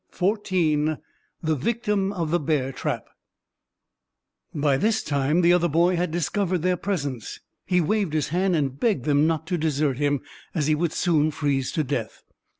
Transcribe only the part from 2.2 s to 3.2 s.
THE BEAR TRAP